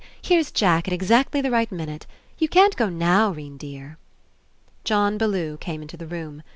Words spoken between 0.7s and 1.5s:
at exactly